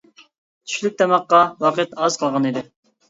[0.71, 2.65] چۈشلۈك تاماققا ۋاقىت ئاز قالغان ئىدى.